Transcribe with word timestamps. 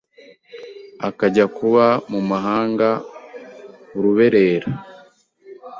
akajya 1.07 1.45
kuba 1.57 1.85
mu 2.11 2.21
mahanga 2.29 2.87
uruberera 3.97 4.69